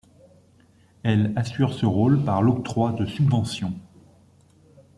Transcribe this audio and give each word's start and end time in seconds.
Elle 1.03 1.31
assure 1.35 1.73
ce 1.75 1.85
rôle 1.85 2.23
par 2.25 2.41
l'octroi 2.41 2.91
de 2.91 3.05
subventions. 3.05 3.77